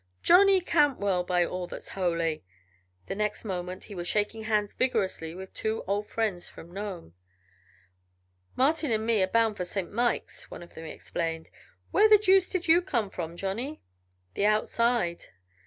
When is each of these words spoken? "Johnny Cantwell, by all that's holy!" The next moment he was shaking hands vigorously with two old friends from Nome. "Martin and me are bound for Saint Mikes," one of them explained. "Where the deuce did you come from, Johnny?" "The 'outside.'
"Johnny 0.23 0.59
Cantwell, 0.61 1.23
by 1.23 1.45
all 1.45 1.67
that's 1.67 1.89
holy!" 1.89 2.43
The 3.05 3.13
next 3.13 3.45
moment 3.45 3.83
he 3.83 3.93
was 3.93 4.07
shaking 4.07 4.45
hands 4.45 4.73
vigorously 4.73 5.35
with 5.35 5.53
two 5.53 5.83
old 5.85 6.07
friends 6.07 6.49
from 6.49 6.73
Nome. 6.73 7.13
"Martin 8.55 8.91
and 8.91 9.05
me 9.05 9.21
are 9.21 9.27
bound 9.27 9.57
for 9.57 9.63
Saint 9.63 9.91
Mikes," 9.91 10.49
one 10.49 10.63
of 10.63 10.73
them 10.73 10.85
explained. 10.85 11.49
"Where 11.91 12.09
the 12.09 12.17
deuce 12.17 12.49
did 12.49 12.67
you 12.67 12.81
come 12.81 13.11
from, 13.11 13.37
Johnny?" 13.37 13.83
"The 14.33 14.47
'outside.' 14.47 15.25